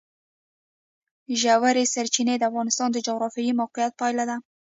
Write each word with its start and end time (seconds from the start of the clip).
ژورې 1.41 1.83
سرچینې 1.93 2.35
د 2.37 2.43
افغانستان 2.49 2.89
د 2.91 2.97
جغرافیایي 3.07 3.53
موقیعت 3.61 3.91
پایله 4.01 4.23
ده. 4.29 4.37